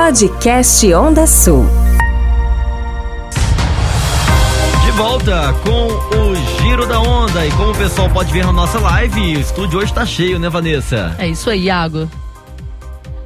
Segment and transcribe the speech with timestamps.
[0.00, 1.66] Podcast Onda Sul.
[4.82, 7.46] De volta com o Giro da Onda.
[7.46, 10.48] E como o pessoal pode ver na nossa live, o estúdio hoje tá cheio, né,
[10.48, 11.14] Vanessa?
[11.18, 12.08] É isso aí, Iago.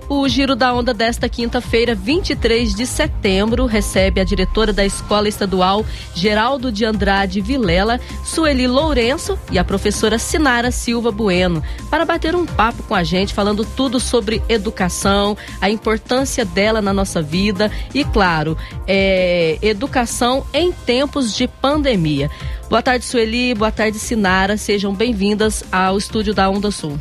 [0.09, 5.85] O Giro da Onda desta quinta-feira, 23 de setembro, recebe a diretora da Escola Estadual
[6.15, 12.45] Geraldo de Andrade Vilela, Sueli Lourenço e a professora Sinara Silva Bueno, para bater um
[12.45, 18.05] papo com a gente, falando tudo sobre educação, a importância dela na nossa vida e,
[18.05, 22.31] claro, é, educação em tempos de pandemia.
[22.69, 23.55] Boa tarde, Sueli.
[23.55, 24.59] Boa tarde, Sinara.
[24.59, 26.99] Sejam bem-vindas ao estúdio da Onda Sul.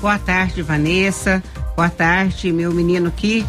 [0.00, 1.42] Boa tarde, Vanessa.
[1.80, 3.42] Boa tarde, meu menino aqui.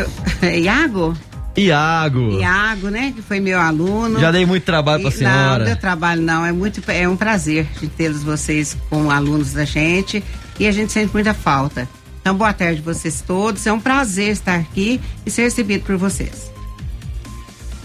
[0.62, 1.16] Iago?
[1.56, 2.38] Iago.
[2.38, 3.14] Iago, né?
[3.16, 4.20] Que foi meu aluno.
[4.20, 5.58] Já dei muito trabalho para a senhora.
[5.60, 6.44] Não, deu trabalho não.
[6.44, 10.22] É muito, é um prazer de tê-los vocês como alunos da gente
[10.60, 11.88] e a gente sente muita falta.
[12.20, 13.66] Então, boa tarde vocês todos.
[13.66, 16.52] É um prazer estar aqui e ser recebido por vocês.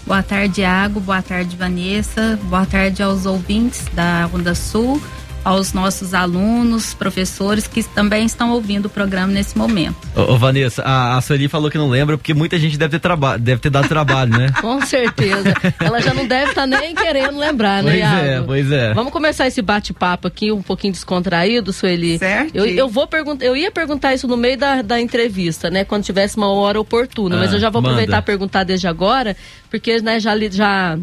[0.06, 1.00] Boa tarde, Iago.
[1.00, 2.38] Boa tarde, Vanessa.
[2.42, 5.00] Boa tarde aos ouvintes da Onda Sul
[5.44, 9.96] aos nossos alunos, professores que também estão ouvindo o programa nesse momento.
[10.16, 12.98] Ô, ô Vanessa, a, a Sueli falou que não lembra porque muita gente deve ter,
[12.98, 14.46] traba deve ter dado trabalho, né?
[14.60, 15.54] Com certeza.
[15.78, 18.26] Ela já não deve estar tá nem querendo lembrar, né, Pois Iago?
[18.26, 18.94] é, pois é.
[18.94, 22.18] Vamos começar esse bate-papo aqui um pouquinho descontraído, Sueli.
[22.18, 22.54] Certo.
[22.56, 25.84] Eu, eu vou perguntar, eu ia perguntar isso no meio da, da entrevista, né?
[25.84, 27.94] Quando tivesse uma hora oportuna, Ah, mas eu já vou manda.
[27.94, 29.36] aproveitar e perguntar desde agora,
[29.70, 30.98] porque né, já, já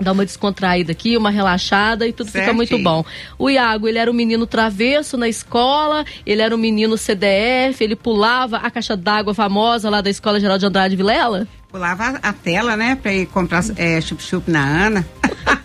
[0.00, 2.56] dá uma descontraída aqui, uma relaxada e tudo fica Certinho.
[2.56, 3.04] muito bom.
[3.38, 7.96] O Iago, ele era um menino travesso na escola, ele era um menino CDF, ele
[7.96, 11.46] pulava a caixa d'água famosa lá da Escola Geral de Andrade Vilela?
[11.70, 12.96] Pulava a tela, né?
[13.00, 15.06] Pra ir comprar é, chup-chup na Ana.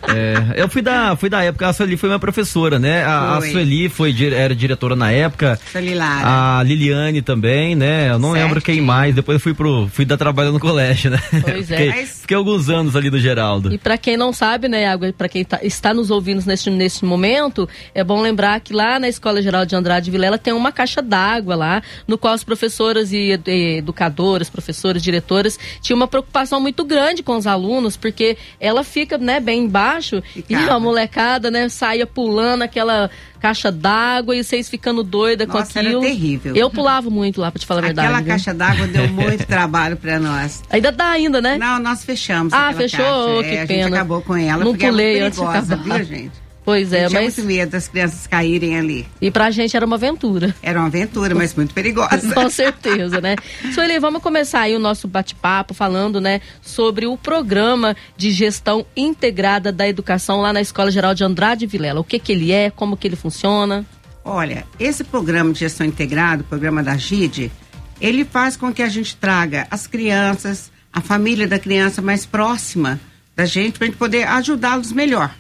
[0.06, 3.04] É, eu fui da, fui da época, a Sueli foi minha professora, né?
[3.04, 3.52] A, a Foi.
[3.52, 5.58] Sueli foi, era diretora na época.
[5.72, 6.60] Sueli Lara.
[6.60, 8.10] A Liliane também, né?
[8.10, 9.16] Eu não lembro quem mais.
[9.16, 9.88] Depois eu fui pro.
[9.92, 11.20] fui dar trabalho no colégio, né?
[11.42, 11.78] Pois é.
[11.78, 13.74] Fiquei, Mas- fiquei alguns anos ali do Geraldo.
[13.74, 17.06] E para quem não sabe, né, Água, para quem tá- está nos ouvindo neste, neste
[17.06, 21.02] momento, é bom lembrar que lá na Escola Geral de Andrade Vilela tem uma caixa
[21.02, 26.84] d'água lá, no qual as professoras e, e educadoras, professores, diretoras, tinham uma preocupação muito
[26.84, 30.74] grande com os alunos, porque ela fica, né, bem embaixo e Ficava.
[30.76, 33.10] a molecada, né, saía pulando aquela
[33.40, 36.02] caixa d'água e vocês ficando doida com Nossa, era aquilo.
[36.02, 36.56] terrível.
[36.56, 38.08] Eu pulava muito lá, para te falar a verdade.
[38.08, 38.32] Aquela viu?
[38.32, 40.64] caixa d'água deu muito trabalho pra nós.
[40.70, 41.58] Ainda dá ainda, né?
[41.58, 42.54] Não, nós fechamos.
[42.54, 43.44] Ah, fechou?
[43.44, 43.84] Que É, a pena.
[43.84, 45.76] gente acabou com ela Não porque pulei é antes de acabar.
[45.78, 46.43] viu, gente?
[46.66, 49.06] Pois Eu é, tinha mas muito medo das crianças caírem ali.
[49.22, 50.56] e pra gente era uma aventura.
[50.62, 52.22] Era uma aventura, mas muito perigosa.
[52.34, 53.36] Com certeza, né?
[53.74, 59.72] Sueli, vamos começar aí o nosso bate-papo falando, né, sobre o programa de gestão integrada
[59.72, 62.00] da educação lá na Escola Geral de Andrade Vilela.
[62.00, 63.86] O que que ele é, como que ele funciona?
[64.24, 67.52] Olha, esse programa de gestão integrada, o programa da GID,
[68.00, 73.00] ele faz com que a gente traga as crianças, a família da criança mais próxima
[73.36, 75.34] da gente, para a gente poder ajudá-los melhor.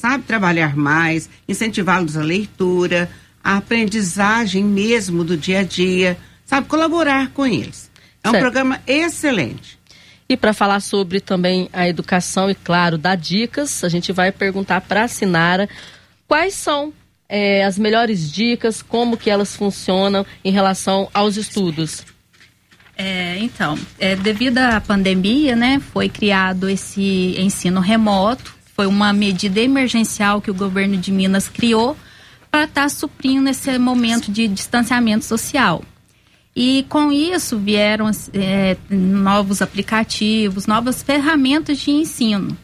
[0.00, 0.24] Sabe?
[0.24, 3.10] Trabalhar mais, incentivá-los à leitura,
[3.44, 6.16] a aprendizagem mesmo do dia a dia,
[6.46, 6.66] sabe?
[6.68, 7.90] Colaborar com eles.
[8.24, 8.42] É um Certo.
[8.44, 9.78] programa excelente.
[10.26, 14.80] E para falar sobre também a educação e, claro, dar dicas, a gente vai perguntar
[14.80, 15.68] para a Sinara
[16.26, 16.94] quais são
[17.28, 22.06] eh, as melhores dicas, como que elas funcionam em relação aos estudos.
[22.96, 28.59] É, então, é, devido à pandemia, né, foi criado esse ensino remoto.
[28.80, 31.94] Foi uma medida emergencial que o governo de Minas criou
[32.50, 35.84] para estar suprindo esse momento de distanciamento social.
[36.56, 42.56] E com isso vieram é, novos aplicativos, novas ferramentas de ensino.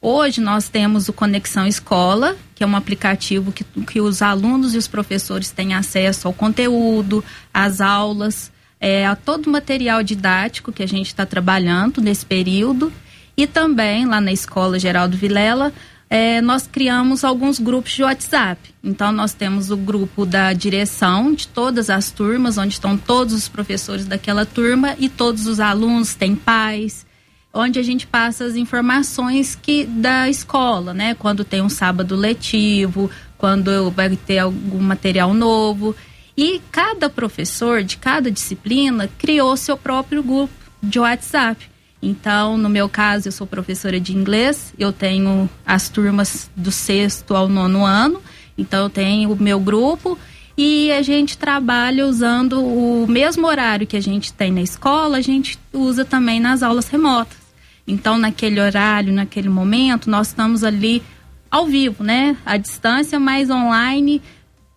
[0.00, 4.78] Hoje nós temos o Conexão Escola, que é um aplicativo que, que os alunos e
[4.78, 10.84] os professores têm acesso ao conteúdo, às aulas, é, a todo o material didático que
[10.84, 12.92] a gente está trabalhando nesse período.
[13.38, 15.72] E também, lá na Escola Geraldo Vilela,
[16.10, 18.74] é, nós criamos alguns grupos de WhatsApp.
[18.82, 23.46] Então, nós temos o grupo da direção de todas as turmas, onde estão todos os
[23.46, 27.06] professores daquela turma e todos os alunos, tem pais,
[27.54, 31.14] onde a gente passa as informações que da escola, né?
[31.14, 35.94] Quando tem um sábado letivo, quando vai ter algum material novo.
[36.36, 40.52] E cada professor de cada disciplina criou seu próprio grupo
[40.82, 41.77] de WhatsApp.
[42.00, 47.34] Então, no meu caso, eu sou professora de inglês, eu tenho as turmas do sexto
[47.34, 48.22] ao nono ano,
[48.56, 50.16] então eu tenho o meu grupo
[50.56, 55.20] e a gente trabalha usando o mesmo horário que a gente tem na escola, a
[55.20, 57.38] gente usa também nas aulas remotas.
[57.86, 61.02] Então, naquele horário, naquele momento, nós estamos ali
[61.50, 62.36] ao vivo, né?
[62.44, 64.20] À distância, mas online,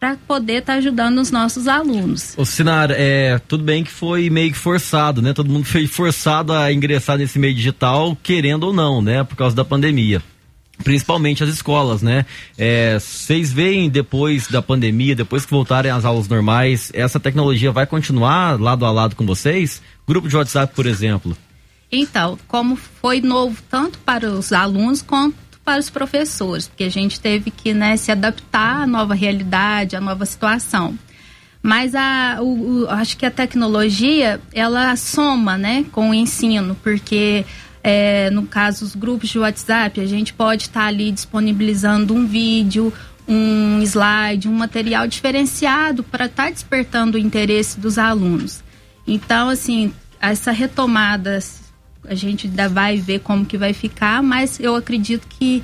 [0.01, 2.33] para poder estar tá ajudando os nossos alunos.
[2.35, 5.31] O Sinara, é, tudo bem que foi meio que forçado, né?
[5.31, 9.23] Todo mundo foi forçado a ingressar nesse meio digital, querendo ou não, né?
[9.23, 10.21] Por causa da pandemia
[10.83, 12.25] principalmente as escolas, né?
[12.57, 17.85] É, vocês veem depois da pandemia, depois que voltarem às aulas normais, essa tecnologia vai
[17.85, 19.79] continuar lado a lado com vocês?
[20.07, 21.37] Grupo de WhatsApp, por exemplo.
[21.91, 25.35] Então, como foi novo tanto para os alunos quanto
[25.71, 30.01] para os professores, porque a gente teve que né, se adaptar à nova realidade, à
[30.01, 30.97] nova situação.
[31.63, 37.45] Mas a, o, o, acho que a tecnologia ela soma né, com o ensino, porque
[37.81, 42.27] é, no caso, os grupos de WhatsApp, a gente pode estar tá ali disponibilizando um
[42.27, 42.91] vídeo,
[43.25, 48.61] um slide, um material diferenciado para estar tá despertando o interesse dos alunos.
[49.07, 51.39] Então, assim, essa retomada,
[52.07, 55.63] a gente ainda vai ver como que vai ficar, mas eu acredito que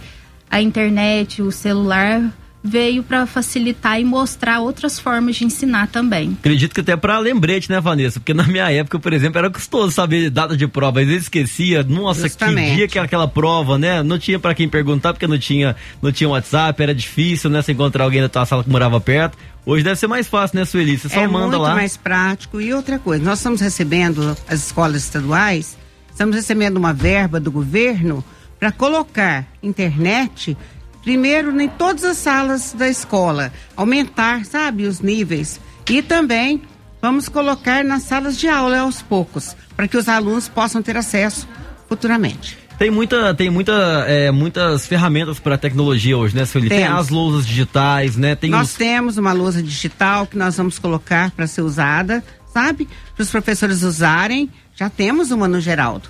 [0.50, 2.32] a internet, o celular
[2.64, 6.36] veio para facilitar e mostrar outras formas de ensinar também.
[6.40, 8.20] Acredito que até para lembrete, né, Vanessa?
[8.20, 11.00] Porque na minha época, por exemplo, era custoso saber data de prova.
[11.00, 12.72] Às vezes esquecia, nossa, Justamente.
[12.72, 14.04] que dia que era aquela prova, né?
[14.04, 17.62] Não tinha para quem perguntar porque não tinha, não tinha WhatsApp, era difícil, né?
[17.62, 19.38] Se encontrar alguém da tua sala que morava perto.
[19.66, 20.98] Hoje deve ser mais fácil, né, Sueli?
[20.98, 21.70] Você só é manda lá.
[21.70, 22.60] É muito mais prático.
[22.60, 25.78] E outra coisa, nós estamos recebendo as escolas estaduais,
[26.18, 28.26] estamos recebendo uma verba do governo
[28.60, 30.58] para colocar internet
[31.04, 35.62] primeiro em todas as salas da escola, aumentar, sabe, os níveis.
[35.88, 36.64] E também
[37.00, 41.48] vamos colocar nas salas de aula aos poucos, para que os alunos possam ter acesso
[41.88, 42.58] futuramente.
[42.80, 43.74] Tem muita, tem muita,
[44.08, 46.68] é, muitas ferramentas para tecnologia hoje, né, Sueli?
[46.68, 48.36] Tem as lousas digitais, né?
[48.36, 48.74] Tem nós os...
[48.76, 52.88] temos uma lousa digital que nós vamos colocar para ser usada, sabe?
[53.16, 54.50] Para os professores usarem.
[54.78, 56.08] Já temos uma no Geraldo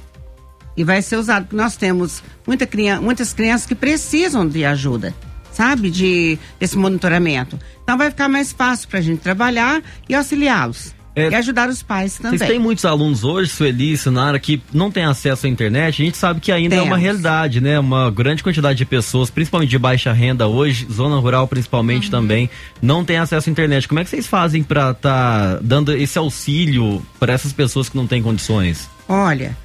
[0.76, 5.16] e vai ser usado, porque nós temos muita criança, muitas crianças que precisam de ajuda,
[5.54, 7.58] sabe, de desse monitoramento.
[7.82, 10.97] Então vai ficar mais fácil para a gente trabalhar e auxiliá-los.
[11.18, 12.38] É, e ajudar os pais também.
[12.38, 16.00] Vocês têm muitos alunos hoje, Sueli, Sinara, que não tem acesso à internet.
[16.00, 16.86] A gente sabe que ainda Temos.
[16.86, 17.80] é uma realidade, né?
[17.80, 22.12] Uma grande quantidade de pessoas, principalmente de baixa renda hoje, zona rural principalmente uhum.
[22.12, 22.50] também,
[22.80, 23.88] não tem acesso à internet.
[23.88, 27.98] Como é que vocês fazem para estar tá dando esse auxílio para essas pessoas que
[27.98, 28.88] não têm condições?
[29.10, 29.58] Olha,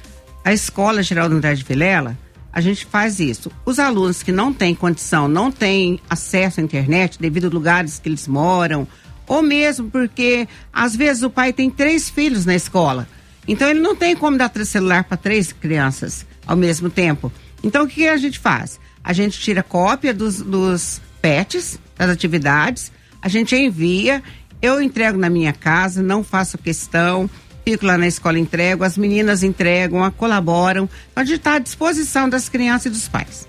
[0.43, 2.17] a Escola Geraldo Andrade Vilela,
[2.51, 3.51] a gente faz isso.
[3.63, 8.09] Os alunos que não têm condição, não têm acesso à internet devido a lugares que
[8.09, 8.87] eles moram,
[9.33, 13.07] ou mesmo porque às vezes o pai tem três filhos na escola.
[13.47, 17.31] Então ele não tem como dar celular para três crianças ao mesmo tempo.
[17.63, 18.79] Então o que a gente faz?
[19.03, 22.91] A gente tira cópia dos, dos PETs, das atividades,
[23.21, 24.21] a gente envia,
[24.61, 27.29] eu entrego na minha casa, não faço questão
[27.65, 30.89] fico lá na escola entrego, as meninas entregam, colaboram.
[31.11, 33.47] Então, a gente está à disposição das crianças e dos pais.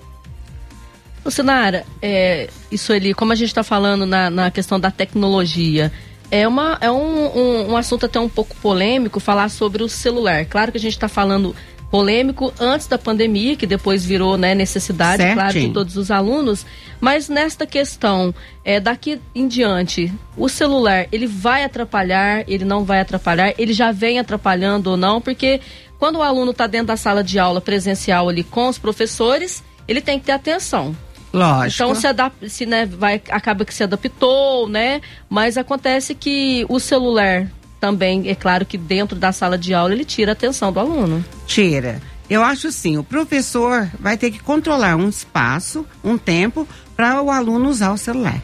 [1.24, 5.90] Ô, Sinara, é, isso ali, como a gente está falando na, na questão da tecnologia,
[6.30, 10.44] é, uma, é um, um, um, assunto até um pouco polêmico falar sobre o celular.
[10.44, 11.54] Claro que a gente está falando
[11.90, 15.34] polêmico antes da pandemia, que depois virou né, necessidade, Certinho.
[15.34, 16.66] claro, de todos os alunos.
[17.00, 18.34] Mas nesta questão,
[18.64, 23.92] é, daqui em diante, o celular, ele vai atrapalhar, ele não vai atrapalhar, ele já
[23.92, 25.60] vem atrapalhando ou não, porque
[25.98, 30.00] quando o aluno está dentro da sala de aula presencial ali com os professores, ele
[30.00, 30.96] tem que ter atenção.
[31.34, 31.82] Lógico.
[31.82, 35.00] Então se, adap se né, vai, acaba que se adaptou, né?
[35.28, 37.48] Mas acontece que o celular
[37.80, 41.24] também, é claro que dentro da sala de aula ele tira a atenção do aluno.
[41.44, 42.00] Tira.
[42.30, 47.30] Eu acho assim, o professor vai ter que controlar um espaço, um tempo, para o
[47.30, 48.40] aluno usar o celular.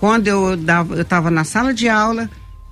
[0.00, 0.54] Quando eu
[0.98, 2.28] estava na sala de aula,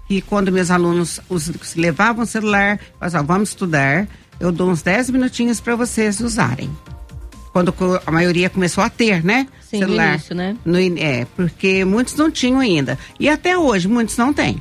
[0.08, 4.08] e quando meus alunos os, levavam o celular, eu vamos estudar,
[4.40, 6.70] eu dou uns 10 minutinhos para vocês usarem.
[7.52, 7.74] Quando
[8.06, 9.46] a maioria começou a ter, né?
[9.60, 10.06] Sim, celular.
[10.06, 10.56] No início, né?
[10.64, 12.98] No, é, porque muitos não tinham ainda.
[13.18, 14.60] E até hoje, muitos não têm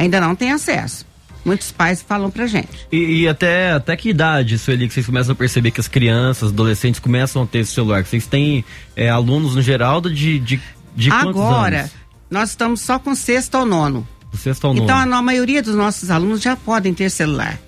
[0.00, 1.04] ainda não tem acesso.
[1.44, 2.86] Muitos pais falam pra gente.
[2.92, 6.50] E, e, até, até que idade, Sueli, que vocês começam a perceber que as crianças,
[6.50, 8.04] adolescentes começam a ter esse celular?
[8.04, 10.60] Vocês têm é, alunos no geral de, de,
[10.94, 11.90] de Agora,
[12.30, 14.06] nós estamos só com sexto ou nono.
[14.34, 14.84] sexto ao nono.
[14.84, 17.58] Então a, a maioria dos nossos alunos já podem ter celular.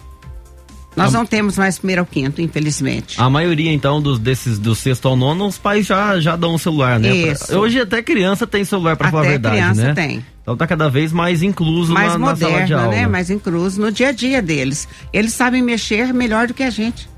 [0.95, 1.19] Nós a...
[1.19, 3.21] não temos mais primeiro ao quinto, infelizmente.
[3.21, 6.59] A maioria, então, dos, desses do sexto ao nono, os pais já, já dão um
[6.59, 7.15] celular, né?
[7.15, 7.47] Isso.
[7.47, 7.59] Pra...
[7.59, 9.95] Hoje até criança tem celular, para falar a verdade, criança né?
[9.95, 10.25] tem.
[10.43, 12.89] Então tá cada vez mais incluso mais na, moderno, na sala de aula.
[12.89, 13.07] né?
[13.07, 14.89] Mais incluso no dia a dia deles.
[15.13, 17.09] Eles sabem mexer melhor do que a gente.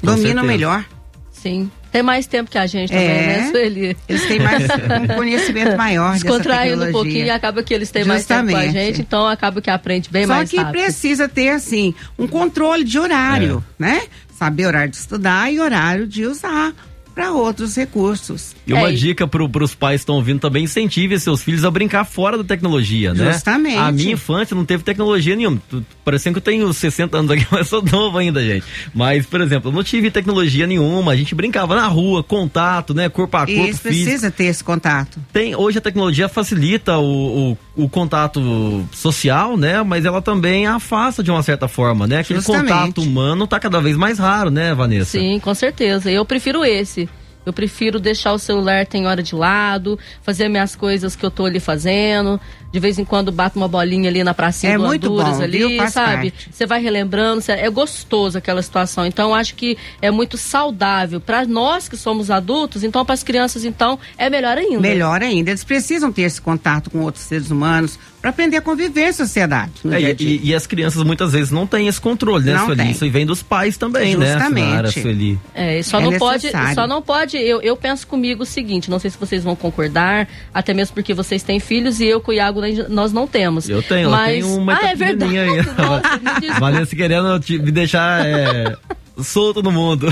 [0.00, 0.46] Com Dominam certeza.
[0.46, 0.84] melhor.
[1.30, 1.70] Sim.
[1.94, 3.96] Tem mais tempo que a gente também, é, né, Sueli?
[4.08, 8.42] Eles têm mais um conhecimento maior Descontraindo um pouquinho, acaba que eles têm Justamente.
[8.42, 10.60] mais tempo com a gente, então acaba que aprende bem Só mais rápido.
[10.60, 13.82] Só que precisa ter, assim, um controle de horário, é.
[13.84, 14.02] né?
[14.36, 16.72] Saber horário de estudar e horário de usar
[17.14, 18.54] para outros recursos.
[18.66, 21.70] E uma É, dica para os pais que estão ouvindo também, incentive seus filhos a
[21.70, 23.32] brincar fora da tecnologia, né?
[23.32, 23.78] Justamente.
[23.78, 25.60] A minha infância não teve tecnologia nenhuma.
[26.04, 28.64] Parecendo que eu tenho 60 anos aqui, mas sou novo ainda, gente.
[28.94, 31.12] Mas, por exemplo, eu não tive tecnologia nenhuma.
[31.12, 33.08] A gente brincava na rua, contato, né?
[33.08, 34.04] Corpo a corpo, E isso físico.
[34.04, 35.18] precisa ter esse contato.
[35.32, 39.82] Tem, hoje a tecnologia facilita o, o, o contato social, né?
[39.82, 42.18] Mas ela também afasta de uma certa forma, né?
[42.18, 42.68] Aquele Justamente.
[42.72, 45.12] contato humano tá cada vez mais raro, né, Vanessa?
[45.18, 46.10] Sim, com certeza.
[46.10, 47.03] Eu prefiro esse.
[47.44, 51.44] Eu prefiro deixar o celular tem hora de lado, fazer minhas coisas que eu tô
[51.44, 52.40] ali fazendo.
[52.74, 55.44] De vez em quando bato uma bolinha ali na pracinha É do muito Honduras bom,
[55.44, 55.76] ali, viu?
[55.76, 56.34] Faz sabe?
[56.50, 59.06] Você vai relembrando, cê- é gostoso aquela situação.
[59.06, 63.64] Então acho que é muito saudável para nós que somos adultos, então para as crianças
[63.64, 64.80] então é melhor ainda.
[64.80, 69.10] Melhor ainda, eles precisam ter esse contato com outros seres humanos para aprender a conviver
[69.10, 69.72] em sociedade.
[69.84, 70.28] No É, dia e, dia.
[70.42, 72.82] e- e as crianças muitas vezes não têm esse controle, né, Não Sueli?
[72.82, 72.90] tem.
[72.90, 74.52] Isso vem dos pais também, Justamente.
[74.54, 75.38] né, senhora Sueli?
[75.54, 77.36] É, só É não pode, só não pode.
[77.36, 81.12] Eu, eu penso comigo o seguinte, não sei se vocês vão concordar, até mesmo porque
[81.12, 83.68] vocês têm filhos e eu com o Iago nós não temos.
[83.68, 85.32] Eu tenho, Mas, eu tenho uma ah, é verdade.
[85.76, 86.48] Nossa, me.
[86.60, 88.76] Vanessa querendo te- me deixar é,
[89.22, 90.08] solto no mundo.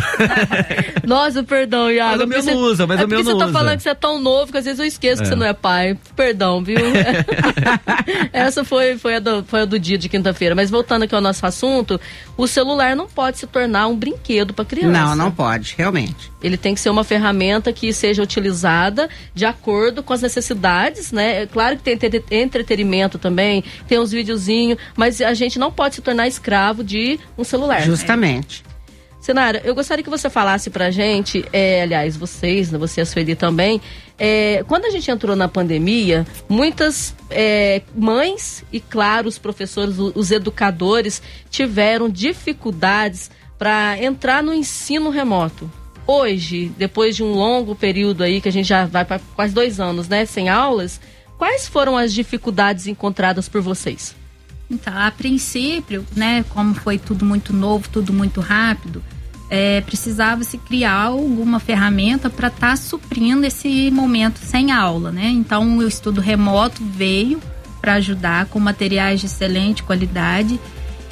[1.04, 2.12] Nossa, perdão, Iago.
[2.18, 3.52] Mas o meu não você- usa, mas é o meu não você tá usa.
[3.52, 5.30] falando que você é tão novo que às vezes eu esqueço que É.
[5.30, 5.98] você não é pai.
[6.14, 6.78] Perdão, viu?
[8.32, 10.54] Essa foi, foi, a do, foi a do dia de quinta-feira.
[10.54, 12.00] Mas voltando aqui ao nosso assunto,
[12.36, 14.90] o celular não pode se tornar um brinquedo para criança.
[14.92, 16.30] Não, não pode, realmente.
[16.42, 21.42] Ele tem que ser uma ferramenta que seja utilizada de acordo com as necessidades, né?
[21.42, 25.96] É claro que tem entre- entretenimento também, tem uns videozinhos, mas a gente não pode
[25.96, 27.82] se tornar escravo de um celular.
[27.82, 28.62] Justamente.
[29.22, 33.06] Senara, eu gostaria que você falasse pra gente, é, aliás, vocês, né, você e a
[33.06, 33.80] Sueli também,
[34.18, 40.32] é, quando a gente entrou na pandemia, muitas é, mães e, claro, os professores, os
[40.32, 45.70] educadores tiveram dificuldades para entrar no ensino remoto.
[46.04, 49.78] Hoje, depois de um longo período aí, que a gente já vai para quase dois
[49.78, 51.00] anos, né, sem aulas,
[51.38, 54.16] quais foram as dificuldades encontradas por vocês?
[54.72, 59.02] Então, a princípio, né, como foi tudo muito novo, tudo muito rápido,
[59.50, 65.28] é, precisava se criar alguma ferramenta para estar suprindo esse momento sem aula, né?
[65.28, 67.38] Então, o estudo remoto veio
[67.82, 70.58] para ajudar com materiais de excelente qualidade.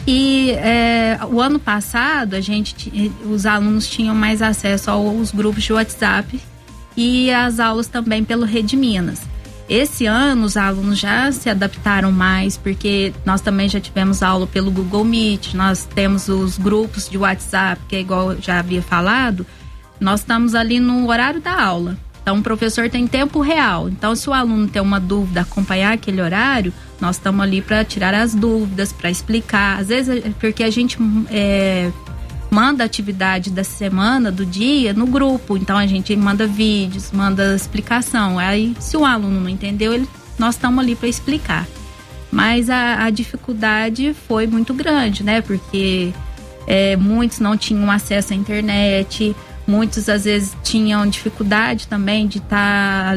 [0.07, 5.75] E é, o ano passado, a gente, os alunos tinham mais acesso aos grupos de
[5.75, 6.41] WhatsApp
[6.97, 9.21] e as aulas também pelo Rede Minas.
[9.71, 14.69] Esse ano os alunos já se adaptaram mais, porque nós também já tivemos aula pelo
[14.69, 19.47] Google Meet, nós temos os grupos de WhatsApp, que é igual eu já havia falado,
[20.01, 21.97] nós estamos ali no horário da aula.
[22.21, 23.89] Então o professor tem tempo real.
[23.89, 28.13] Então, se o aluno tem uma dúvida, acompanhar aquele horário, nós estamos ali para tirar
[28.13, 29.79] as dúvidas, para explicar.
[29.79, 30.99] Às vezes, é porque a gente
[31.31, 31.93] é,
[32.51, 35.57] manda a atividade da semana, do dia, no grupo.
[35.57, 38.39] Então a gente manda vídeos, manda explicação.
[38.39, 41.67] Aí, se o aluno não entendeu, ele, nós estamos ali para explicar.
[42.31, 45.41] Mas a, a dificuldade foi muito grande, né?
[45.41, 46.13] Porque
[46.67, 49.35] é, muitos não tinham acesso à internet,
[49.67, 53.15] muitos às vezes tinham dificuldade também de estar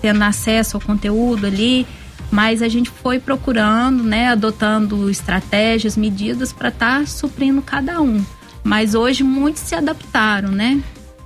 [0.00, 1.86] tendo acesso ao conteúdo ali.
[2.30, 8.24] Mas a gente foi procurando, né, adotando estratégias, medidas para estar suprindo cada um.
[8.64, 10.82] Mas hoje muitos se adaptaram, né?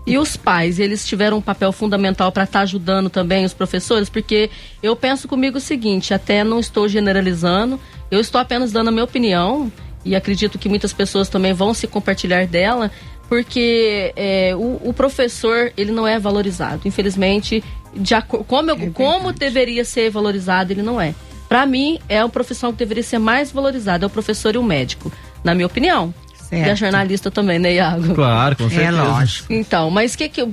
[0.06, 4.48] E os pais, eles tiveram um papel fundamental para estar ajudando também os professores, porque
[4.82, 7.78] eu penso comigo o seguinte, até não estou generalizando,
[8.08, 9.70] eu estou apenas dando a minha opinião
[10.04, 12.88] e acredito que muitas pessoas também vão se compartilhar dela,
[13.28, 18.14] porque é, o, o professor ele não é valorizado, infelizmente, de
[18.46, 21.16] como, eu- É como deveria ser valorizado ele não é.
[21.48, 24.62] Para mim é a profissão que deveria ser mais valorizada, é o professor e o
[24.62, 25.10] médico,
[25.42, 26.14] na minha opinião.
[26.52, 26.78] E a Certo.
[26.78, 28.14] jornalista também, né, Iago?
[28.14, 29.02] Claro, com É certeza.
[29.02, 29.52] lógico.
[29.52, 30.52] Então, mas o que que eu,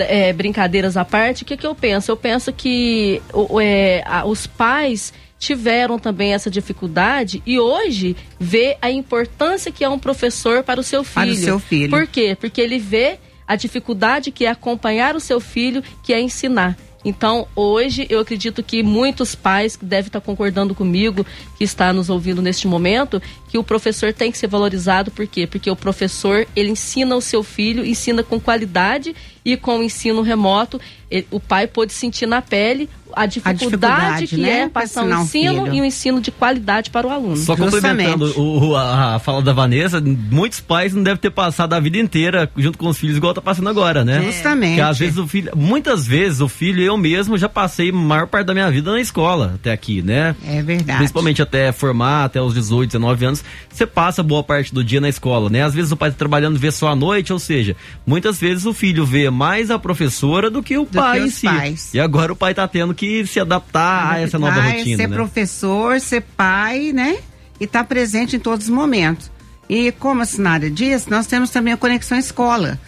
[0.00, 2.10] é, brincadeiras à parte, o que que eu penso?
[2.10, 8.90] Eu penso que o- é, os pais tiveram também essa dificuldade e hoje vê a
[8.90, 11.26] importância que é um professor para o seu filho.
[11.26, 11.90] Para o seu filho.
[11.90, 12.36] Por quê?
[12.38, 16.76] Porque ele vê a dificuldade que é acompanhar o seu filho, que é ensinar.
[17.04, 21.24] Então, hoje, eu acredito que muitos pais que devem estar concordando comigo,
[21.56, 23.22] que está nos ouvindo neste momento,
[23.56, 25.10] que o professor tem que ser valorizado.
[25.10, 25.46] Por quê?
[25.46, 30.22] Porque o professor, ele ensina o seu filho, ensina com qualidade e com o ensino
[30.22, 34.60] remoto, ele, o pai pôde sentir na pele a dificuldade, a dificuldade que né?
[34.62, 37.36] é passar o um ensino um e um ensino de qualidade para o aluno.
[37.36, 41.80] Só complementando o, a, a, fala da Vanessa, muitos pais não devem ter passado a
[41.80, 44.20] vida inteira junto com os filhos igual tá passando agora, né?
[44.22, 44.70] Justamente.
[44.70, 48.26] Porque às vezes o filho, muitas vezes o filho, eu mesmo já passei a maior
[48.26, 50.34] parte da minha vida na escola até aqui, né?
[50.44, 50.98] É verdade.
[50.98, 55.08] Principalmente até formar, até os 18, 19 anos, você passa boa parte do dia na
[55.08, 55.62] escola, né?
[55.62, 57.76] Às vezes o pai tá trabalhando, vê só à noite, ou seja,
[58.06, 61.30] muitas vezes o filho vê mais a professora do que o do pai que em
[61.30, 61.46] si.
[61.46, 61.94] Pais.
[61.94, 64.96] E agora o pai tá tendo que se adaptar a essa nova rotina.
[64.96, 65.16] Ser né?
[65.16, 67.18] professor, ser pai, né?
[67.60, 69.30] E estar tá presente em todos os momentos.
[69.68, 72.78] E como a Sinara disse, nós temos também a conexão escola.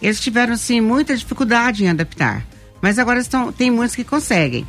[0.00, 2.44] Eles tiveram, sim, muita dificuldade em adaptar.
[2.80, 4.66] Mas agora estão, tem muitos que conseguem.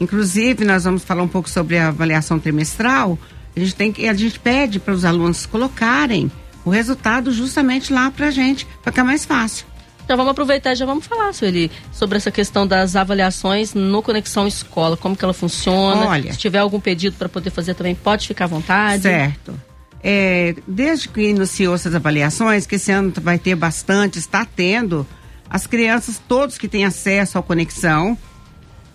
[0.00, 3.18] Inclusive, nós vamos falar um pouco sobre a avaliação trimestral.
[3.56, 6.30] A gente, tem que, a gente pede para os alunos colocarem
[6.64, 9.66] o resultado justamente lá para a gente, para ficar mais fácil.
[10.04, 14.46] Então vamos aproveitar e já vamos falar, Sueli, sobre essa questão das avaliações no Conexão
[14.46, 16.06] Escola, como que ela funciona.
[16.06, 19.02] Olha, Se tiver algum pedido para poder fazer também, pode ficar à vontade.
[19.02, 19.54] Certo.
[20.02, 25.06] É, desde que iniciou essas avaliações, que esse ano vai ter bastante, está tendo,
[25.48, 28.18] as crianças, todos que têm acesso ao Conexão,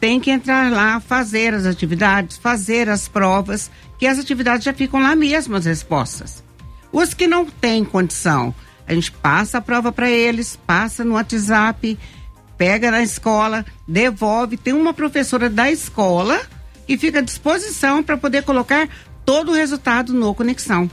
[0.06, 5.02] têm que entrar lá, fazer as atividades, fazer as provas, que as atividades já ficam
[5.02, 6.44] lá mesmo, as respostas.
[6.92, 8.54] Os que não têm condição
[8.88, 11.98] a gente passa a prova para eles, passa no WhatsApp,
[12.56, 14.58] pega na escola, devolve.
[14.58, 16.40] Tem uma professora da escola
[16.86, 18.88] que fica à disposição para poder colocar
[19.26, 20.88] todo o resultado no Conexão.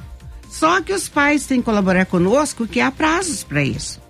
[0.49, 4.00] Só que os pais têm que colaborar conosco, que há prazos para isso.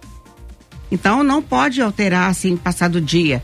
[0.92, 3.42] Então não pode alterar assim, passado o dia.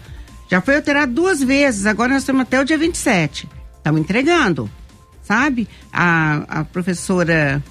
[0.48, 3.48] Já foi alterado duas vezes, agora nós estamos até o dia 27.
[3.76, 4.70] Estamos entregando,
[5.22, 5.68] sabe?
[5.92, 7.62] A, a professora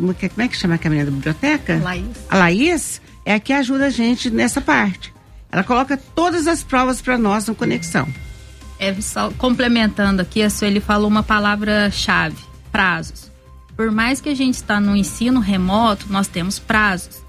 [0.00, 1.80] como, como é que chama a menina da biblioteca?
[1.82, 2.16] Laís.
[2.28, 5.12] A Laís é a que ajuda a gente nessa parte.
[5.52, 8.08] Ela coloca todas as provas para nós no Conexão.
[8.78, 12.36] É, só complementando aqui, a Sueli falou uma palavra-chave,
[12.72, 13.30] prazos.
[13.76, 17.22] Por mais que a gente está no ensino remoto, nós temos prazos.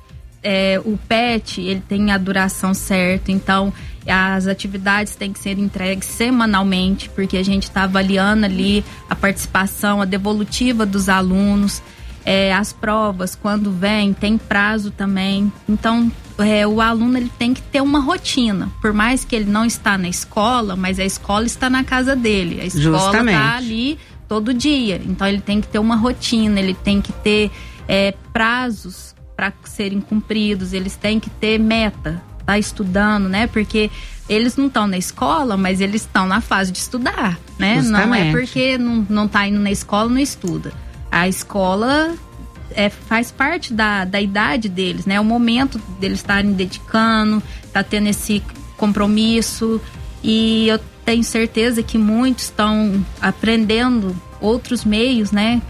[0.43, 3.71] É, o PET, ele tem a duração certa, então
[4.07, 10.01] as atividades têm que ser entregues semanalmente, porque a gente está avaliando ali a participação,
[10.01, 11.81] a devolutiva dos alunos
[12.25, 15.51] é, as provas, quando vem, tem prazo também.
[15.67, 18.69] Então, é, o aluno ele tem que ter uma rotina.
[18.81, 22.61] Por mais que ele não está na escola, mas a escola está na casa dele.
[22.61, 25.01] A escola está ali todo dia.
[25.03, 27.51] Então, ele tem que ter uma rotina, ele tem que ter
[27.87, 29.10] é, prazos
[29.41, 33.47] para serem cumpridos, eles têm que ter meta, tá estudando, né?
[33.47, 33.89] Porque
[34.29, 37.81] eles não estão na escola, mas eles estão na fase de estudar, né?
[37.81, 38.07] Justamente.
[38.07, 40.71] Não é porque não, não tá indo na escola, não estuda
[41.11, 42.15] a escola
[42.73, 45.15] é, faz parte da, da idade deles, né?
[45.15, 48.41] É o momento deles estarem dedicando, tá tendo esse
[48.77, 49.81] compromisso
[50.23, 55.61] e eu tenho certeza que muitos estão aprendendo outros meios, né?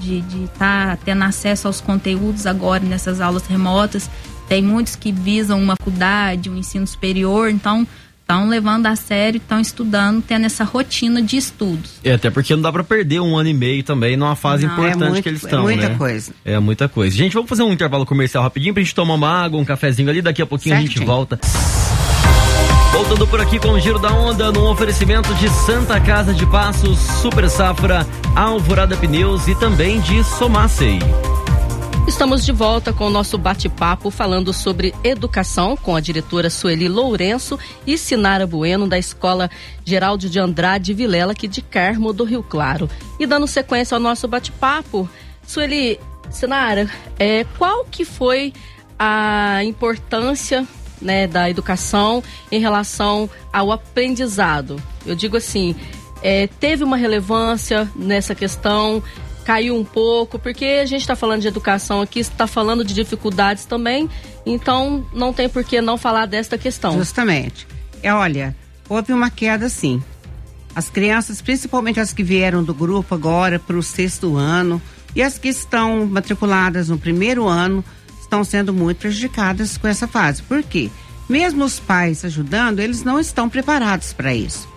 [0.00, 4.10] De estar tá tendo acesso aos conteúdos agora nessas aulas remotas.
[4.48, 7.86] Tem muitos que visam uma faculdade, um ensino superior, então
[8.30, 11.92] estão levando a sério, estão estudando, tendo essa rotina de estudos.
[12.04, 14.72] É, até porque não dá para perder um ano e meio também numa fase não,
[14.72, 15.94] importante é muito, que eles estão, é muita né?
[15.96, 16.32] coisa.
[16.44, 17.16] É muita coisa.
[17.16, 20.22] Gente, vamos fazer um intervalo comercial rapidinho pra gente tomar uma água, um cafezinho ali,
[20.22, 20.92] daqui a pouquinho Certinho.
[20.92, 21.40] a gente volta.
[22.92, 26.98] Voltando por aqui com o Giro da Onda, no oferecimento de Santa Casa de Passos,
[27.22, 30.98] Super Safra, Alvorada Pneus e também de Somacei.
[32.06, 37.56] Estamos de volta com o nosso bate-papo falando sobre educação com a diretora Sueli Lourenço
[37.86, 39.48] e Sinara Bueno da Escola
[39.84, 42.90] Geraldo de Andrade Vilela, aqui de Carmo do Rio Claro.
[43.18, 45.08] E dando sequência ao nosso bate-papo,
[45.46, 48.52] Sueli, Sinara, é, qual que foi
[48.98, 50.66] a importância
[51.00, 54.80] né, da educação em relação ao aprendizado?
[55.06, 55.74] Eu digo assim,
[56.22, 59.02] é, teve uma relevância nessa questão
[59.44, 63.64] caiu um pouco, porque a gente está falando de educação aqui, está falando de dificuldades
[63.64, 64.08] também,
[64.46, 66.96] então não tem por que não falar desta questão.
[66.96, 67.66] Justamente.
[68.02, 68.54] É, olha,
[68.88, 70.00] houve uma queda sim.
[70.74, 74.80] As crianças, principalmente as que vieram do grupo agora para o sexto ano
[75.16, 77.84] e as que estão matriculadas no primeiro ano,
[78.30, 80.40] estão sendo muito prejudicadas com essa fase.
[80.44, 80.88] Por quê?
[81.28, 84.68] Mesmo os pais ajudando, eles não estão preparados para isso.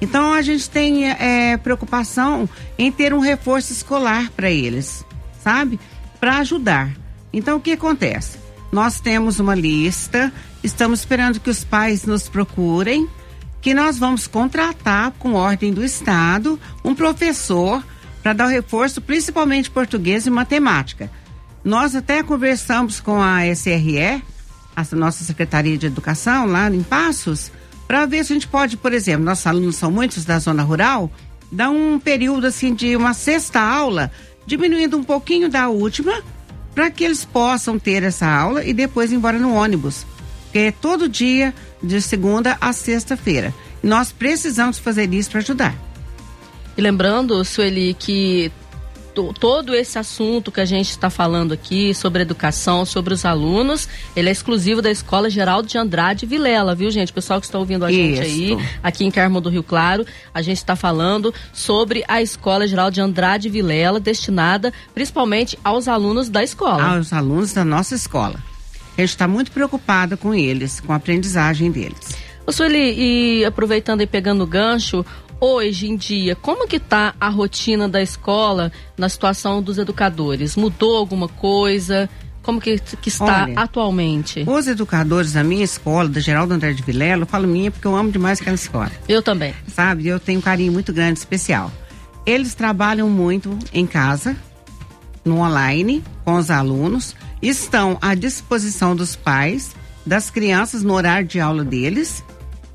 [0.00, 5.04] Então a gente tem é, preocupação em ter um reforço escolar para eles,
[5.42, 5.80] sabe?
[6.20, 6.92] Para ajudar.
[7.32, 8.38] Então o que acontece?
[8.70, 13.08] Nós temos uma lista, estamos esperando que os pais nos procurem,
[13.60, 17.82] que nós vamos contratar com ordem do Estado um professor
[18.22, 21.10] para dar o reforço, principalmente português e matemática.
[21.66, 24.22] Nós até conversamos com a SRE,
[24.76, 27.50] a nossa Secretaria de Educação, lá em Passos,
[27.88, 31.10] para ver se a gente pode, por exemplo, nossos alunos são muitos da zona rural,
[31.50, 34.12] dar um período assim de uma sexta aula,
[34.46, 36.22] diminuindo um pouquinho da última,
[36.72, 40.06] para que eles possam ter essa aula e depois ir embora no ônibus.
[40.44, 41.52] Porque é todo dia,
[41.82, 43.52] de segunda a sexta-feira.
[43.82, 45.74] Nós precisamos fazer isso para ajudar.
[46.78, 48.52] E lembrando, Sueli, que
[49.24, 54.28] todo esse assunto que a gente está falando aqui sobre educação, sobre os alunos, ele
[54.28, 57.12] é exclusivo da Escola Geraldo de Andrade Vilela, viu, gente?
[57.12, 60.58] Pessoal que está ouvindo a gente aí, aqui em Carmo do Rio Claro, a gente
[60.58, 66.96] está falando sobre a Escola Geraldo de Andrade Vilela, destinada principalmente aos alunos da escola.
[66.96, 68.36] Aos alunos da nossa escola.
[68.96, 72.16] A gente está muito preocupada com eles, com a aprendizagem deles.
[72.46, 72.94] Ô Sueli,
[73.40, 75.04] e aproveitando e pegando o gancho,
[75.40, 80.56] hoje em dia, como que está a rotina da escola na situação dos educadores?
[80.56, 82.08] Mudou alguma coisa?
[82.42, 84.44] Como que, que está Olha, atualmente?
[84.46, 87.96] Os educadores da minha escola, da Geraldo André de Vilela, eu falo minha porque eu
[87.96, 88.92] amo demais aquela escola.
[89.08, 89.52] Eu também.
[89.66, 91.72] Sabe, eu tenho um carinho muito grande, especial.
[92.24, 94.36] Eles trabalham muito em casa,
[95.24, 101.40] no online, com os alunos, estão à disposição dos pais, das crianças no horário de
[101.40, 102.24] aula deles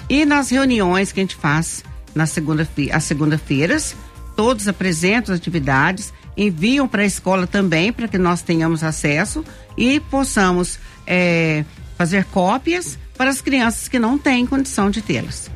[0.09, 1.81] e nas reuniões que a gente faz
[2.13, 3.95] na segunda às segunda-feiras,
[4.35, 9.43] todos apresentam as atividades, enviam para a escola também para que nós tenhamos acesso
[9.77, 11.65] e possamos é,
[11.97, 15.51] fazer cópias para as crianças que não têm condição de tê-las.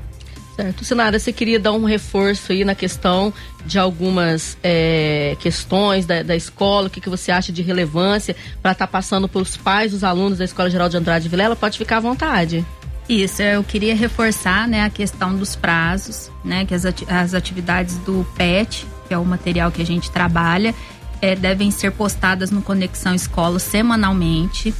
[0.55, 0.85] Certo.
[0.85, 3.33] Sinara, você queria dar um reforço aí na questão
[3.65, 8.71] de algumas é, questões da, da, escola, o que, que você acha de relevância para
[8.71, 11.57] estar tá passando para os pais dos alunos da Escola Geral de Andrade Vilela?
[11.57, 12.65] Pode ficar à vontade.
[13.07, 18.25] Isso, eu queria reforçar né, a questão dos prazos, né, que as, as atividades do
[18.35, 20.73] PET, que é o material que a gente trabalha,
[21.21, 24.73] é, devem ser postadas no Conexão Escola semanalmente.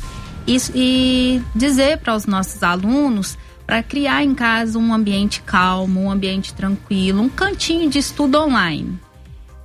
[0.48, 6.12] Isso, e dizer para os nossos alunos para criar em casa um ambiente calmo, um
[6.12, 9.00] ambiente tranquilo, um cantinho de estudo online.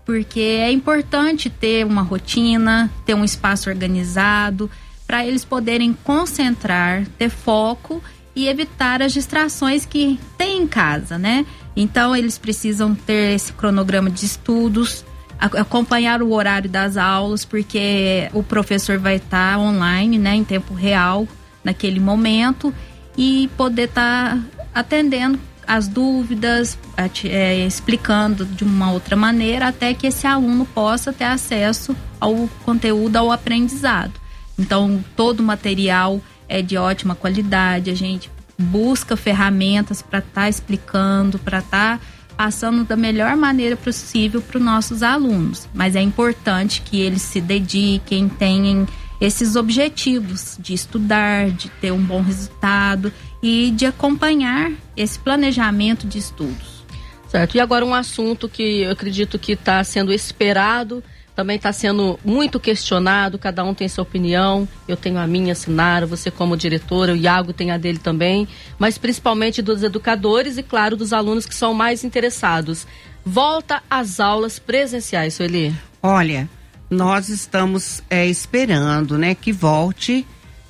[0.04, 4.70] Porque é importante ter uma rotina, ter um espaço organizado,
[5.06, 8.02] para eles poderem concentrar, ter foco
[8.40, 11.44] e evitar as distrações que tem em casa, né?
[11.76, 15.04] Então eles precisam ter esse cronograma de estudos,
[15.38, 21.26] acompanhar o horário das aulas, porque o professor vai estar online, né, em tempo real,
[21.62, 22.74] naquele momento,
[23.16, 24.38] e poder estar
[24.74, 26.78] atendendo as dúvidas,
[27.24, 33.16] é, explicando de uma outra maneira, até que esse aluno possa ter acesso ao conteúdo,
[33.16, 34.12] ao aprendizado.
[34.58, 40.48] Então, todo o material é de ótima qualidade, a gente busca ferramentas para estar tá
[40.48, 42.04] explicando, para estar tá
[42.36, 45.68] passando da melhor maneira possível para os nossos alunos.
[45.72, 48.86] Mas é importante que eles se dediquem, tenham
[49.20, 56.18] esses objetivos de estudar, de ter um bom resultado e de acompanhar esse planejamento de
[56.18, 56.80] estudos.
[57.28, 57.56] Certo.
[57.56, 61.00] E agora um assunto que eu acredito que está sendo esperado
[61.40, 66.04] também está sendo muito questionado, cada um tem sua opinião, eu tenho a minha, Sinara,
[66.06, 68.46] você como diretora, o Iago tem a dele também,
[68.78, 72.86] mas principalmente dos educadores e, claro, dos alunos que são mais interessados.
[73.24, 75.74] Volta às aulas presenciais, Sueli.
[76.02, 76.46] Olha,
[76.90, 80.26] nós estamos é, esperando né, que volte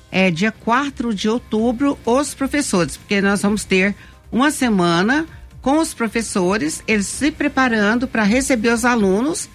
[0.09, 3.93] é, dia 4 de outubro os professores, porque nós vamos ter
[4.31, 5.27] uma semana
[5.61, 9.49] com os professores, eles se preparando para receber os alunos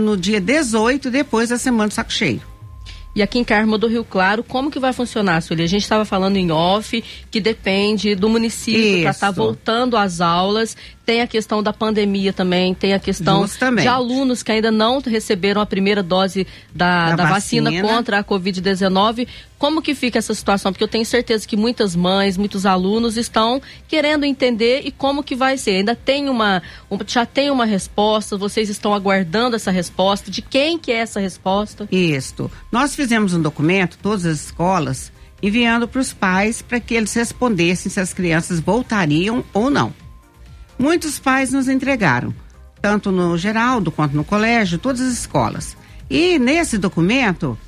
[0.00, 2.42] no dia 18, depois da Semana do Saco Cheio.
[3.16, 5.62] E aqui em Carmo do Rio Claro, como que vai funcionar, Sueli?
[5.62, 10.20] A gente estava falando em off, que depende do município para estar tá voltando às
[10.20, 10.76] aulas.
[11.06, 13.82] Tem a questão da pandemia também, tem a questão Justamente.
[13.82, 17.70] de alunos que ainda não receberam a primeira dose da, da, da vacina.
[17.70, 19.28] vacina contra a Covid-19.
[19.56, 20.72] Como que fica essa situação?
[20.72, 25.36] Porque eu tenho certeza que muitas mães, muitos alunos estão querendo entender e como que
[25.36, 25.76] vai ser.
[25.76, 26.60] Ainda tem uma,
[27.06, 30.28] já tem uma resposta, vocês estão aguardando essa resposta.
[30.28, 31.88] De quem que é essa resposta?
[31.92, 32.50] Isso.
[32.72, 37.92] Nós fizemos um documento, todas as escolas, enviando para os pais para que eles respondessem
[37.92, 39.94] se as crianças voltariam ou não.
[40.78, 42.34] Muitos pais nos entregaram,
[42.82, 45.76] tanto no Geraldo quanto no colégio, todas as escolas.
[46.08, 47.58] E nesse documento,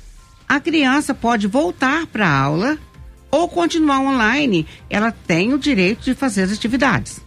[0.47, 2.77] a criança pode voltar para a aula
[3.31, 4.65] ou continuar online.
[4.89, 7.21] Ela tem o direito de fazer as atividades.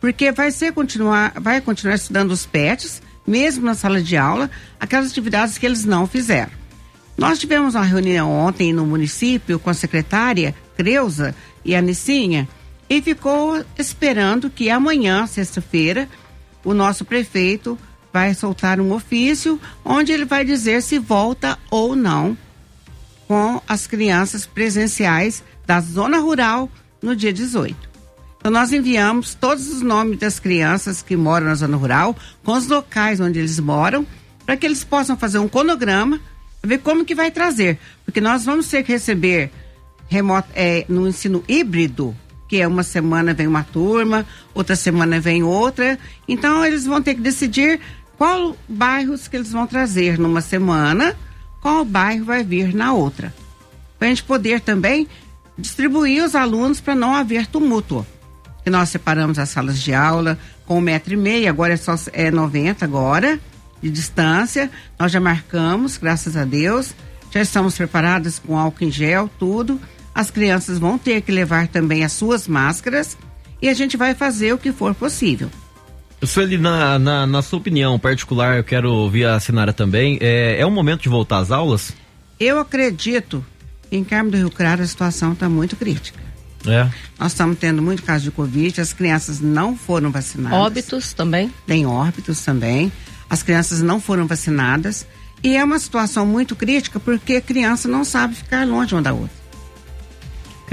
[0.00, 5.10] Porque vai ser continuar, vai continuar estudando os PETs, mesmo na sala de aula, aquelas
[5.10, 6.50] atividades que eles não fizeram.
[7.16, 12.48] Nós tivemos uma reunião ontem no município com a secretária Creuza e a Nicinha
[12.88, 16.08] e ficou esperando que amanhã, sexta-feira,
[16.64, 17.78] o nosso prefeito
[18.12, 22.36] vai soltar um ofício onde ele vai dizer se volta ou não
[23.26, 27.92] com as crianças presenciais da zona rural no dia 18.
[28.38, 32.66] Então nós enviamos todos os nomes das crianças que moram na zona rural, com os
[32.66, 34.06] locais onde eles moram,
[34.44, 36.20] para que eles possam fazer um cronograma,
[36.62, 37.78] ver como que vai trazer.
[38.04, 39.50] Porque nós vamos ter que receber
[40.08, 42.14] remoto, é, no ensino híbrido,
[42.52, 45.98] que é uma semana vem uma turma, outra semana vem outra.
[46.28, 47.80] Então eles vão ter que decidir
[48.18, 51.16] qual bairros que eles vão trazer numa semana,
[51.62, 53.34] qual bairro vai vir na outra.
[53.98, 55.08] Para a gente poder também
[55.56, 58.06] distribuir os alunos para não haver tumulto
[58.62, 61.94] que nós separamos as salas de aula com um metro e meio, agora é só
[62.12, 63.40] é 90 agora,
[63.82, 64.70] de distância.
[64.98, 66.94] Nós já marcamos, graças a Deus.
[67.30, 69.80] Já estamos preparados com álcool em gel, tudo.
[70.14, 73.16] As crianças vão ter que levar também as suas máscaras
[73.60, 75.50] e a gente vai fazer o que for possível.
[76.24, 80.18] Sueli, na, na, na sua opinião particular, eu quero ouvir a Sinara também.
[80.20, 81.92] É, é o momento de voltar às aulas?
[82.38, 83.44] Eu acredito
[83.90, 86.20] que em Carmo do Rio Claro a situação está muito crítica.
[86.66, 86.88] É.
[87.18, 90.58] Nós estamos tendo muito caso de Covid, as crianças não foram vacinadas.
[90.58, 91.52] Óbitos também?
[91.66, 92.92] Tem óbitos também.
[93.28, 95.06] As crianças não foram vacinadas.
[95.42, 99.12] E é uma situação muito crítica porque a criança não sabe ficar longe uma da
[99.12, 99.41] outra.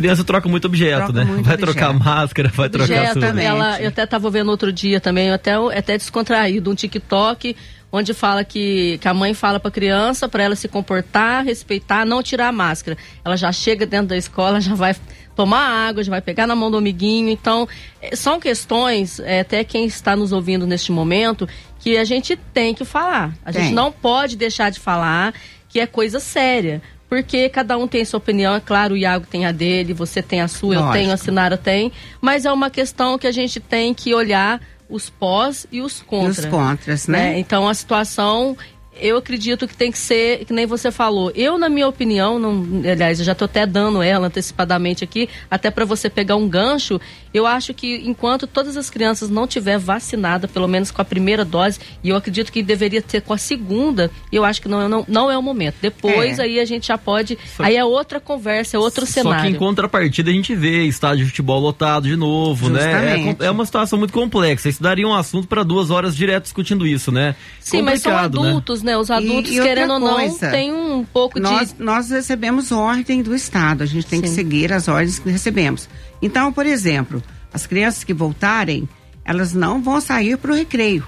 [0.01, 1.25] Criança troca muito objeto, Troca né?
[1.25, 1.73] muito vai objeto.
[1.73, 3.39] trocar máscara, vai trocar tudo.
[3.39, 7.55] ela, eu até estava vendo outro dia também, até, até descontraído, um TikTok
[7.91, 12.05] onde fala que, que a mãe fala para a criança para ela se comportar, respeitar,
[12.05, 12.97] não tirar a máscara.
[13.25, 14.95] Ela já chega dentro da escola, já vai
[15.35, 17.29] tomar água, já vai pegar na mão do amiguinho.
[17.29, 17.67] Então,
[18.01, 21.47] eh, são questões, eh, até quem está nos ouvindo neste momento,
[21.79, 23.33] que a gente tem que falar.
[23.43, 23.63] A Tem.
[23.63, 25.33] gente não pode deixar de falar
[25.67, 26.81] que é coisa séria.
[27.09, 30.41] Porque cada um tem sua opinião, é claro, o Iago tem a dele, você tem
[30.41, 30.93] a sua, eu Lógico.
[30.97, 31.91] tenho, a Sinara tem,
[32.21, 36.03] mas é uma questão que a gente tem que olhar os pós e os E
[36.03, 36.37] contras.
[36.39, 37.39] os contras, né?
[37.39, 38.55] Então a situação,
[39.01, 41.31] eu acredito que tem que ser, que nem você falou.
[41.35, 45.69] Eu, na minha opinião, não, aliás, eu já estou até dando ela antecipadamente aqui, até
[45.71, 46.99] para você pegar um gancho.
[47.33, 51.45] Eu acho que enquanto todas as crianças não tiver vacinada, pelo menos com a primeira
[51.45, 55.05] dose, e eu acredito que deveria ter com a segunda, eu acho que não, não,
[55.07, 55.75] não é o momento.
[55.81, 56.43] Depois É.
[56.43, 57.37] aí a gente já pode.
[57.59, 59.55] aí é outra conversa, é outro Só que em cenário.
[59.57, 62.79] contrapartida a gente vê estádio de futebol lotado de novo, né?
[62.79, 63.43] É, Justamente.
[63.43, 64.67] é uma situação muito complexa.
[64.69, 67.35] Isso daria um assunto para duas horas direto discutindo isso, né?
[67.59, 68.51] Sim, mas são Complicado, né?
[68.89, 68.97] Né?
[68.97, 71.81] Os adultos, e outra querendo ou não, tem um pouco Nós, de.
[71.81, 74.35] nós recebemos ordem do Estado, a gente tem que Sim.
[74.35, 75.87] seguir as ordens que recebemos.
[76.21, 77.21] Então, por exemplo,
[77.53, 78.89] as crianças que voltarem,
[79.23, 81.05] elas não vão sair para o recreio.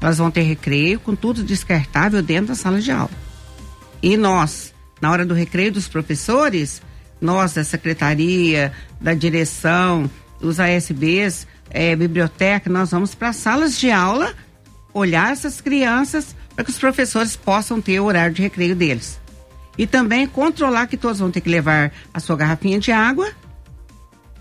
[0.00, 3.10] Elas vão ter recreio com tudo descartável dentro da sala de aula.
[4.02, 6.82] E nós, na hora do recreio dos professores,
[7.20, 13.92] nós da secretaria, da direção, os ASBs, eh, biblioteca, nós vamos para as salas de
[13.92, 14.34] aula
[14.94, 19.20] olhar essas crianças para que os professores possam ter o horário de recreio deles.
[19.78, 23.30] E também controlar que todos vão ter que levar a sua garrafinha de água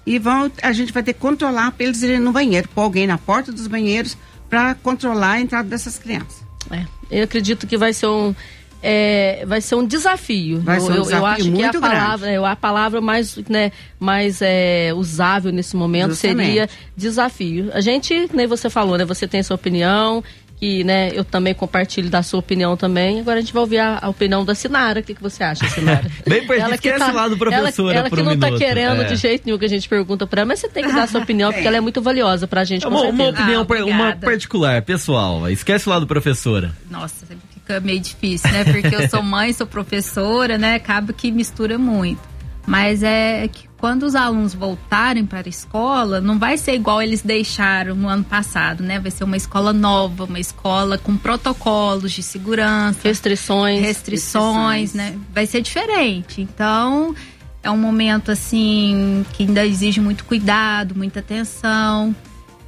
[0.06, 3.08] e vão, a gente vai ter que controlar para eles irem no banheiro, pôr alguém
[3.08, 4.18] na porta dos banheiros
[4.50, 6.44] para controlar a entrada dessas crianças.
[6.70, 8.36] É, eu acredito que vai ser um.
[8.84, 10.60] é, vai ser um desafio.
[10.62, 13.00] Vai eu, ser um eu- eu desafio acho que muito a palavra, é, a palavra
[13.02, 16.46] mais, né, mais é, usável nesse momento Justamente.
[16.48, 17.70] seria desafio.
[17.74, 19.06] A gente, nem você falou, né?
[19.06, 20.24] Você tem sua opinião,
[20.62, 23.20] que né, eu também compartilho da sua opinião também.
[23.20, 25.00] Agora a gente vai ouvir a, a opinião da Sinara.
[25.00, 26.06] O que, que você acha, Sinara?
[26.28, 28.60] Bem pertinho, esquece lá do professora Ela, ela por que um não tá minuto.
[28.60, 29.06] querendo É.
[29.06, 31.08] de jeito nenhum que a gente pergunta pra ela, mas você tem que dar a
[31.08, 33.86] sua opinião, porque ela é muito valiosa pra gente, É com uma, uma opinião, Ah,
[33.86, 35.50] uma particular, pessoal.
[35.50, 36.72] Esquece lá do professora.
[36.92, 38.64] Nossa, fica meio difícil, né?
[38.64, 40.76] Porque eu sou mãe, sou professora, né?
[40.76, 42.22] Acaba que mistura muito.
[42.66, 47.24] Mas é que quando os alunos voltarem para a escola, não vai ser igual eles
[47.24, 49.00] deixaram no ano passado, né?
[49.00, 53.82] Vai ser uma escola nova, uma escola com protocolos de segurança, Restrições.
[53.82, 55.18] restrições, né?
[55.34, 56.42] Vai ser diferente.
[56.42, 57.16] Então,
[57.64, 62.16] é um momento assim que ainda exige muito cuidado, muita atenção.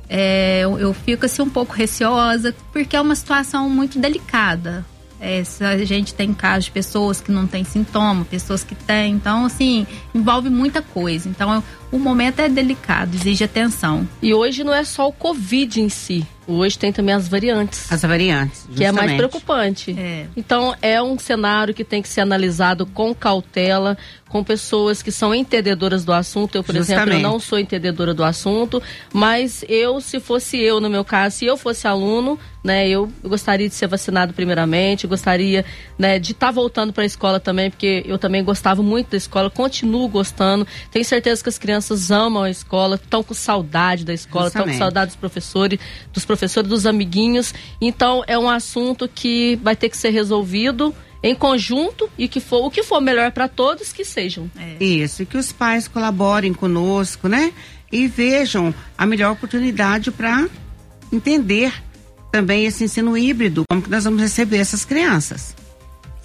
[0.10, 4.84] É, eu, eu fico assim um pouco receosa porque é uma situação muito delicada.
[5.24, 9.14] É, se a gente tem casos de pessoas que não têm sintoma, pessoas que têm,
[9.16, 11.30] então assim envolve muita coisa.
[11.30, 14.06] Então o momento é delicado, exige atenção.
[14.22, 16.28] E hoje não é só o Covid em si.
[16.46, 17.90] Hoje tem também as variantes.
[17.92, 18.68] As variantes.
[18.76, 19.18] que é mais justamente.
[19.18, 19.96] preocupante.
[19.98, 20.26] É.
[20.36, 23.98] Então, é um cenário que tem que ser analisado com cautela,
[24.34, 26.56] com pessoas que são entendedoras do assunto.
[26.56, 27.22] Eu, por exemplo, eu Justamente.
[27.22, 28.82] não sou entendedora do assunto,
[29.14, 33.70] mas eu, se fosse eu, no meu caso, se eu fosse aluno, né, eu, gostaria
[33.70, 35.64] de ser vacinado primeiramente, gostaria,
[36.00, 39.52] né, de estar voltando para a escola também, porque eu também gostava muito da escola,
[39.52, 40.66] continuo gostando.
[40.90, 44.74] Tenho certeza que as crianças amam a escola, estão com saudade da escola, estão com
[44.74, 45.78] saudade dos professores,
[46.12, 47.54] dos professores, dos amiguinhos.
[47.80, 50.92] Então é um assunto que vai ter que ser resolvido
[51.24, 54.52] em conjunto e que for o que for melhor para todos que sejam.
[54.60, 54.84] É.
[54.84, 57.54] Isso, e que os pais colaborem conosco, né?
[57.94, 60.50] e vejam a melhor oportunidade para
[61.12, 61.72] entender
[62.32, 65.56] também esse ensino híbrido, como que nós vamos receber essas crianças.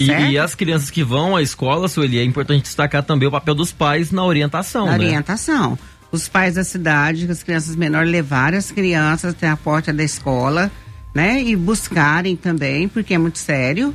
[0.01, 3.55] E, e, as crianças que vão à escola, Sueli, é importante destacar também o papel
[3.55, 5.05] dos pais na orientação, na né?
[5.05, 5.79] orientação.
[6.11, 10.71] Os pais da cidade, as crianças menores, levarem as crianças até a porta da escola,
[11.13, 11.43] né?
[11.43, 13.95] E buscarem também, porque é muito sério.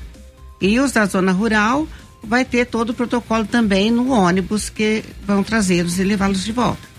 [0.64, 1.86] E os da zona rural
[2.24, 6.94] vai ter todo o protocolo também no ônibus que vão trazê-los e levá-los de volta.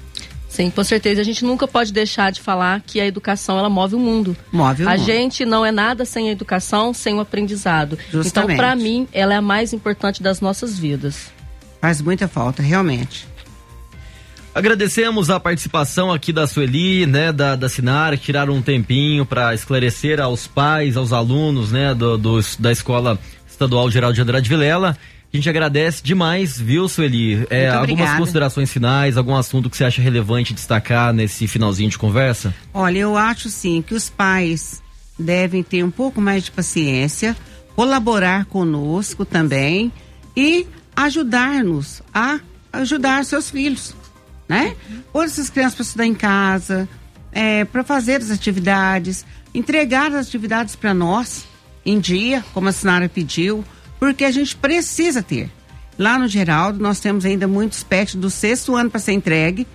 [0.51, 1.23] Sim, com certeza.
[1.23, 4.37] A gente nunca pode deixar de falar que a educação ela move o mundo.
[4.53, 5.05] Move o a mundo.
[5.05, 7.99] gente não é nada sem a educação, sem o aprendizado.
[8.09, 8.53] Então, Justamente.
[8.53, 11.33] Então, para mim, ela é a mais importante das nossas vidas.
[11.81, 13.27] Faz muita falta, realmente.
[14.55, 19.53] Agradecemos a participação aqui da Sueli, né, da, da Sinara, que tiraram um tempinho para
[19.53, 23.19] esclarecer aos pais, aos alunos, né, do, do, da Escola
[23.55, 24.97] Estadual Geraldo de Andrade Vilela.
[25.33, 27.45] A gente agradece demais, viu, Sueli?
[27.51, 32.55] É, algumas considerações finais, algum assunto que você acha relevante destacar nesse finalzinho de conversa?
[32.73, 34.81] Olha, eu acho sim que os pais
[35.19, 37.37] devem ter um pouco mais de paciência,
[37.75, 39.93] colaborar conosco também
[40.37, 42.39] e ajudar-nos a
[42.73, 43.95] ajudar seus filhos,
[44.49, 44.77] né?
[45.13, 46.89] Pôr essas crianças para estudar em casa,
[47.33, 51.45] é, para fazer as atividades, entregar as atividades para nós
[51.85, 53.65] em dia, como a Sinara pediu,
[53.99, 55.51] porque a gente precisa ter.
[55.99, 59.67] Lá no Geraldo, nós temos ainda muitos pets do sexto ano para ser entregue,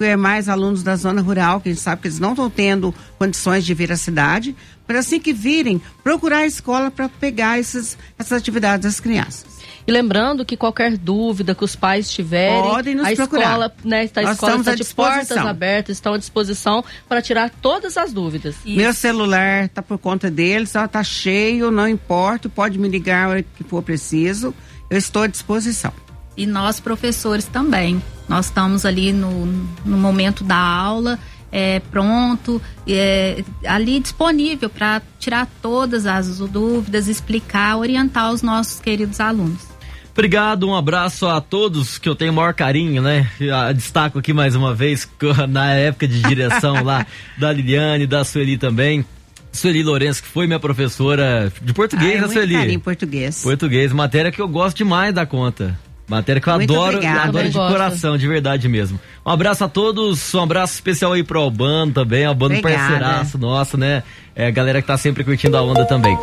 [0.00, 2.94] é mais alunos da zona rural, que a gente sabe que eles não estão tendo
[3.18, 7.96] condições de vir à cidade, para assim que virem, procurar a escola para pegar esses,
[8.18, 9.61] essas atividades das crianças.
[9.86, 13.42] E lembrando que qualquer dúvida que os pais tiverem, Podem nos a procurar.
[13.42, 17.50] escola, né, a Nós escola estamos está de portas abertas, estão à disposição para tirar
[17.50, 18.54] todas as dúvidas.
[18.64, 23.28] Meu celular tá por conta deles, só tá cheio, não importa, pode me ligar a
[23.30, 24.54] hora que for preciso.
[24.88, 25.92] Eu estou à disposição.
[26.36, 28.02] E nós, professores, também.
[28.28, 29.46] Nós estamos ali no,
[29.84, 31.18] no momento da aula,
[31.50, 39.20] é, pronto, é, ali disponível para tirar todas as dúvidas, explicar, orientar os nossos queridos
[39.20, 39.71] alunos.
[40.12, 43.26] Obrigado, um abraço a todos que eu tenho o maior carinho, né?
[43.74, 45.08] Destaco aqui mais uma vez,
[45.48, 47.06] na época de direção lá,
[47.38, 49.04] da Liliane, da Sueli também.
[49.50, 52.54] Sueli Lourenço, que foi minha professora de português, Ah, né, muito Sueli?
[52.54, 53.42] carinho em português.
[53.42, 55.78] Português, matéria que eu gosto demais da conta.
[56.08, 57.28] Matéria que eu Muito adoro, obrigada.
[57.28, 57.72] adoro de gosto.
[57.72, 59.00] coração, de verdade mesmo.
[59.24, 62.82] Um abraço a todos, um abraço especial aí pro Albano também, Albano Obrigada.
[62.86, 64.02] parceiraço nosso, né?
[64.36, 66.18] É, a galera que tá sempre curtindo a onda também.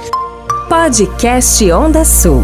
[0.68, 2.44] Podcast Onda Sul.